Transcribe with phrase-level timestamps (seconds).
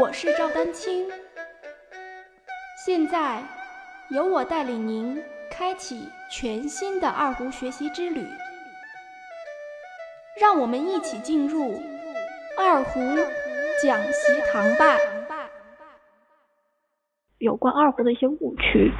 [0.00, 1.04] 我是赵丹青，
[2.86, 3.42] 现在
[4.08, 8.24] 由我带领您开启全新的二胡学习之旅，
[10.40, 11.82] 让我们一起进入
[12.56, 12.98] 二胡
[13.82, 14.96] 讲习堂吧。
[17.36, 18.90] 有关二胡的一些误区，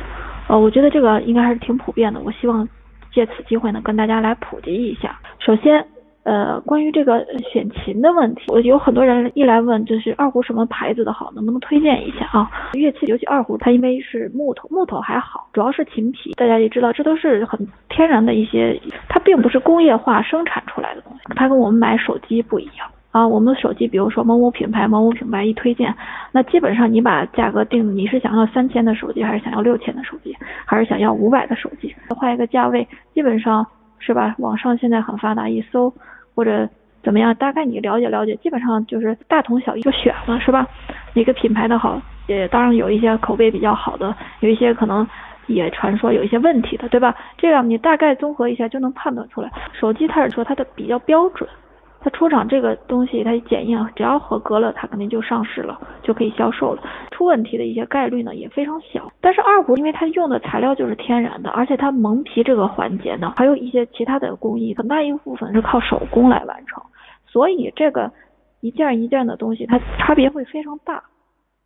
[0.51, 2.21] 呃，我觉得这个应该还是挺普遍的。
[2.21, 2.69] 我希望
[3.11, 5.19] 借此机会呢，跟大家来普及一下。
[5.39, 5.89] 首先。
[6.23, 12.51] 呃，关于这个选琴的问题，我有很多人一来问，就是二胡什么牌子的好，能不能推荐一下啊？
[12.75, 16.33] 乐器，尤其二胡，它因为是木头，木头还好，主要是琴皮。
[16.33, 18.79] 大家也知道，这都是很天然的一些，
[19.09, 21.21] 它并不是工业化生产出来的东西。
[21.35, 23.27] 它跟我们买手机不一样啊。
[23.27, 25.95] 我们的手机，比如说某某品牌，某某品牌一推荐，
[26.33, 31.95] 那基本上你把价格定，你是想要三千的手机，还是想要六千的手机，还是想要五百的手机？
[32.11, 33.67] 换一个价位，基本上。
[34.03, 34.35] 是吧？
[34.39, 35.93] 网上现在很发达，一搜
[36.41, 36.67] 或者
[37.03, 40.67] 怎么样，大概你了解了解，基本上就是大同小异就选了，是吧？
[41.13, 45.07] 哪个品牌的好，也当然有一些口碑比较好的，有一些可能
[45.49, 47.15] 也传说有一些问题的，对吧？
[47.37, 49.53] 这样你大概综合一下就能判断出来。
[49.79, 51.47] 手机它是说它的比较标准。
[52.03, 56.83] 它出厂这个东西，它检验只要合格了，它肯定就上市了，就可以销售了。
[57.11, 59.13] 出问题的一些概率呢也非常小。
[59.21, 66.83] 但是二胡因为它用的材料就是天然的，而且它蒙皮这个环节呢，还有一些其他的工艺，很大一部分是靠手工来完成，
[67.27, 68.11] 所以这个
[68.63, 71.05] 一件一件的东西，它差别会非常大。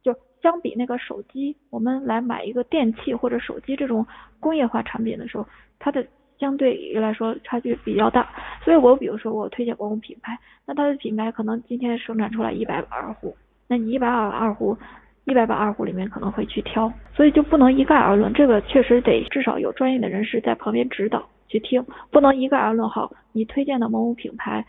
[0.02, 0.12] 就
[0.42, 4.04] 相比那个手机，我们来买一个电器或者手机这种
[4.40, 5.46] 工业化产品的时候，
[5.78, 6.04] 它的。
[6.44, 8.28] 相对于来说差距比较大，
[8.62, 13.34] 所以我比如说我推荐某种品牌，那它的品牌可能今天生产出来一百把二胡，
[13.66, 14.76] 那你一百把二胡，
[15.24, 22.86] 一百把二胡里面可能会去挑，所以就不能一概而论，这个确实得至少有专业的人士在旁边指导去听，不能一概而论。
[22.90, 24.66] 好，你推荐的某某品牌，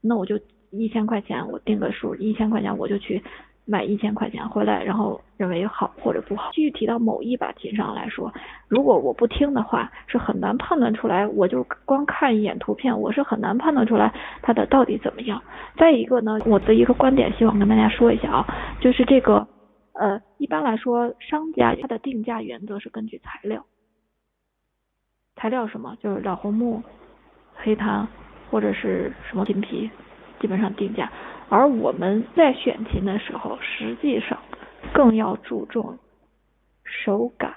[0.00, 0.38] 那我就
[0.70, 3.20] 一千块钱我定个数，一千块钱我就去。
[3.68, 6.50] 买一千块钱回来，然后认为好或者不好。
[6.52, 8.32] 具体到某一把琴上来说，
[8.68, 11.26] 如果我不听的话，是很难判断出来。
[11.26, 15.42] 我就光看一眼图片，我是很难判断出来它的到底怎么样。
[15.76, 18.46] 再一个呢，我的一个观点，希望跟大家说一下啊，
[18.80, 19.46] 就是这个
[19.94, 23.64] 呃，一般来说，商家它的定价原则是根据材料，
[25.34, 26.80] 材料什么，就是老红木、
[27.56, 28.06] 黑檀
[28.48, 29.90] 或者是什么金皮，
[30.38, 31.10] 基本上定价。
[31.48, 34.38] 而我们在选琴的时候，实际上
[34.92, 35.98] 更要注重
[36.84, 37.54] 手感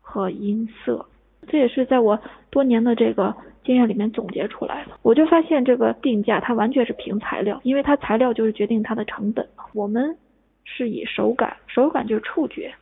[0.00, 1.06] 和音色，
[1.46, 3.34] 这也是在我多年的这个
[3.64, 4.98] 经验里面总结出来的。
[5.02, 9.48] 我就发现这个定价它完全是凭材料，因为它材料就是决定它的成本。
[9.72, 10.16] 我们
[10.64, 12.74] 是以手感，手感就是触觉，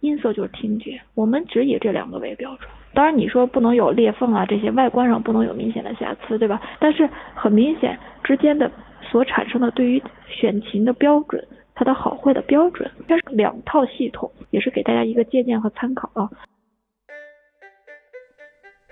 [0.00, 2.70] 音色就是听觉，我们只以这两个为标准。
[2.94, 6.62] 当然你说不能有裂缝啊，这些外观上不能有明显的瑕疵，对吧？
[6.78, 8.70] 但是很明显之间的。
[9.10, 16.28] 所产生的对于选琴的标准，它的好坏的标准，它是两套系统，也是给大家一个借鉴和参考啊。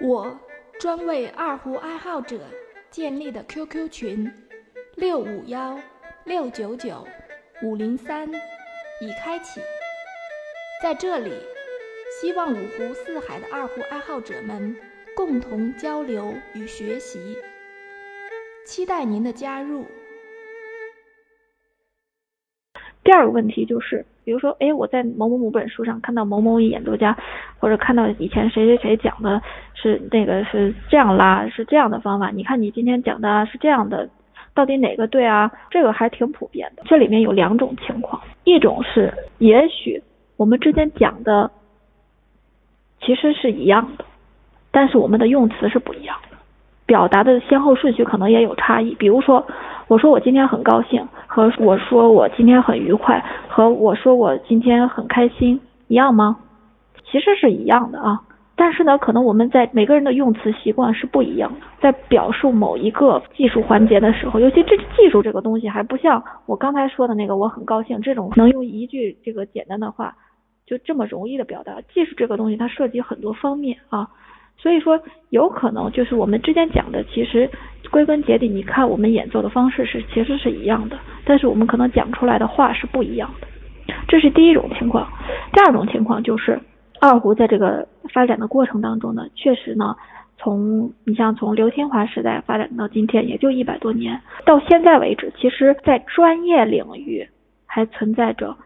[0.01, 0.39] 我
[0.79, 2.39] 专为二胡爱好者
[2.91, 4.31] 建立的 QQ 群
[4.97, 5.77] 六五幺
[6.25, 7.05] 六九九
[7.63, 8.29] 五零三
[9.01, 9.61] 已开启，
[10.83, 11.33] 在这里，
[12.21, 14.77] 希望五湖四海的二胡爱好者们
[15.17, 17.19] 共同交流与学习，
[18.67, 19.87] 期待您的加入。
[23.03, 27.17] 第二个问题就是，比如说，哎，我在某某某本书上看到某某演奏家，
[27.59, 29.41] 或者看到以前谁谁谁讲的
[29.73, 32.31] 是那个是这样拉，是这样的方法。
[32.31, 34.09] 你看你今天讲的是这样的，
[34.53, 35.51] 到底哪个对啊？
[35.71, 36.83] 这个还挺普遍的。
[36.85, 40.03] 这里面有两种情况，一种是也许
[40.37, 41.51] 我们之间讲的
[43.05, 44.05] 其实是一样的，
[44.71, 46.37] 但是我们的用词是不一样的，
[46.87, 48.95] 表达的先后顺序可能也有差异。
[48.95, 49.47] 比如说。
[49.89, 56.39] 我说我今天很高兴，和我说我今天很愉快，和我说我今天很开心一样吗？
[57.05, 58.23] 其实是一样的啊，
[58.57, 70.15] 但是呢，可能我们在每个人的用词习惯是不一样的，在表述某一个技术环节的时候，尤其这技术这个东西还不像我刚才说的那个我很高兴这种能用一句这个简单的话
[70.73, 71.79] 就这么容易的表达。
[71.93, 74.09] 技术这个东西它涉及很多方面啊。
[74.57, 74.99] 所以说，
[75.31, 77.51] 有可能就是我们之间讲的，其实
[77.91, 83.47] 归根结底，你看我们演奏的方式是其实是一样的，但是我们可能讲出来的话是不一样的。
[84.07, 85.11] 这是第一种情况。
[85.53, 86.61] 第二种情况就是，
[87.01, 89.97] 二胡在这个发展的过程当中呢，确实呢，
[90.39, 97.29] 从你像从刘天华时代发展到今天，也就一百多年，到现在为止，其实在专业领域
[97.67, 98.57] 还存在着。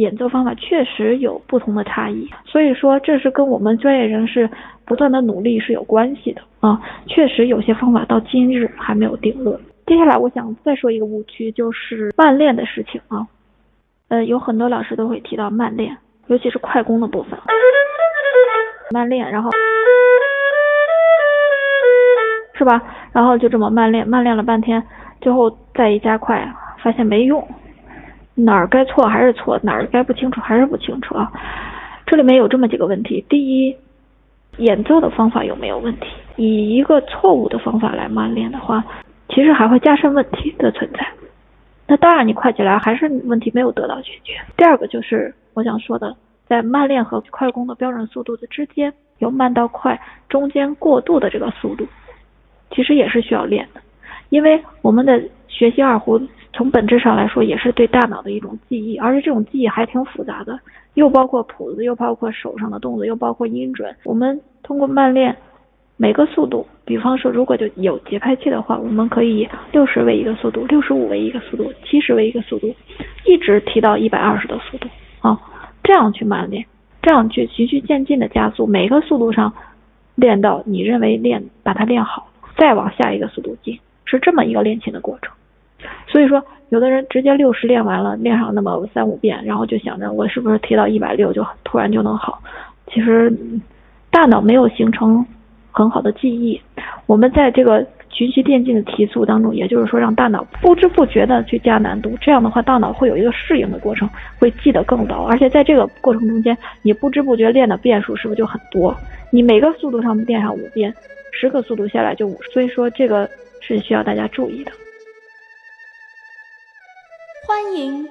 [0.00, 4.48] 演奏方法确实有不同的差异，所以说这是跟我们专业人士
[4.86, 6.80] 不断的努力是有关系的啊。
[7.06, 9.60] 确实有些方法到今日还没有定论。
[9.86, 13.26] 接下来我想再说一个误区，就是慢练的事情啊。
[14.08, 15.96] 呃，有很多老师都会提到慢练，
[16.28, 17.38] 尤其是快攻的部分，
[18.90, 19.50] 慢练，然后
[22.54, 22.82] 是吧？
[23.12, 24.82] 然后就这么慢练，慢练了半天，
[25.20, 26.52] 最后再一加快，
[26.82, 27.46] 发现没用，
[28.44, 31.30] 哪儿该错还是错，哪儿该不清楚还是不清楚啊。
[32.06, 33.76] 这里面有这么几个问题：第一，
[34.58, 36.06] 演奏的方法有没有问题？
[36.36, 38.84] 以一个错误的方法来慢练的话，
[39.28, 41.06] 其实还会加深问题的存在。
[41.86, 44.34] 那当然，你快起来还是问题没有得到解决。
[44.56, 46.16] 第二个就是我想说的，
[46.46, 51.86] 在慢练和快攻的标准速度的之间，由慢到快中间过渡的这个速度，
[52.70, 53.80] 其实也是需要练的，
[54.30, 56.20] 因为我们的学习二胡。
[56.52, 60.58] 从本质上来说，也是对大脑的一种记忆，而且这种记忆还挺复杂的，
[60.94, 63.94] 又包括谱子，又包括手上的动作，又包括音准。
[64.04, 65.34] 我们通过慢练，
[65.96, 72.74] 每个速度，比方说如果就有节拍器的话，我们可以六十为一个速度，六十五为一个速度，七十为一个速度，
[73.24, 74.88] 一直提到一百二十的速度
[75.20, 75.40] 啊，
[75.84, 76.66] 这样去慢练，
[77.00, 79.54] 这样去循序渐进的加速，每个速度上
[80.16, 82.26] 练到你认为练把它练好，
[82.56, 83.78] 再往下一个速度进，
[84.10, 85.32] 是这么一个练琴的过程。
[86.06, 92.42] 所以说，有的人直接六十练完了，练上那么三五遍，然后就想着我是不是提到一百六就突然就能好？
[92.92, 93.32] 其实
[94.10, 95.24] 大脑没有形成
[95.70, 96.60] 很好的记忆。
[97.06, 104.08] 我们在这个循序渐进的提速当中，也就是说让大脑不知不觉的去加难度，这样的话大脑会有一个适应的过程，
[104.38, 105.24] 会记得更牢。
[105.24, 108.94] 而且在这个过程中间，你不知不觉练的遍数是不是就很多？
[109.30, 110.92] 你每个速度上练上五遍，
[111.32, 112.36] 十个速度下来就五。
[112.52, 113.28] 所以说这个
[113.76, 114.72] 是需要大家注意的。
[117.46, 118.08] 欢迎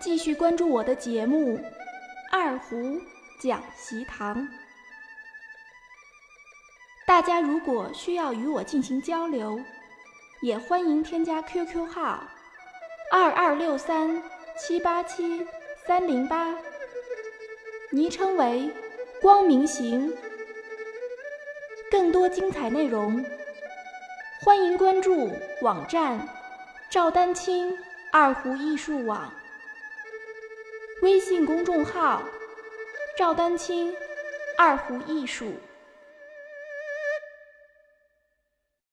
[0.00, 1.58] 继续关注我的节目
[2.30, 2.98] 《二胡
[3.38, 4.36] 讲习堂》。
[7.06, 9.60] 大家如果需要与我进行交流，
[10.40, 12.24] 也欢迎添加 QQ 号
[13.10, 14.22] 二二六三
[14.58, 15.46] 七八七
[15.86, 16.54] 三零八，
[17.90, 18.70] 昵称为
[19.20, 20.10] “光明行”。
[21.92, 23.22] 更多精彩内容，
[24.44, 25.30] 欢迎关注
[25.60, 26.28] 网站
[26.90, 27.78] 赵丹青。
[28.10, 29.32] 二胡艺术网
[31.00, 32.20] 微信公众号：
[33.16, 33.94] 赵丹青
[34.58, 35.54] 二胡艺术。